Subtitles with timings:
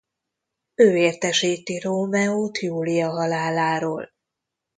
[0.75, 4.11] Ő értesíti Rómeót Júlia haláláról.